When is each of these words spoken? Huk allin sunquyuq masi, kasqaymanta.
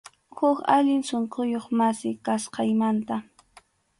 Huk 0.37 0.57
allin 0.75 1.03
sunquyuq 1.09 1.65
masi, 1.77 2.09
kasqaymanta. 2.25 3.15